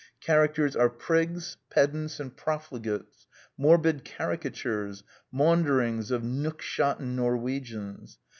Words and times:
Characters 0.19 0.75
are 0.75 0.89
prigs, 0.89 1.57
pedants, 1.69 2.19
and 2.19 2.35
profligates.•.. 2.35 3.27
Morbid 3.55 4.03
caricatures.... 4.03 5.03
Maunderings 5.31 6.09
of 6.09 6.23
nookshotten 6.23 7.13
Norwegians. 7.15 8.17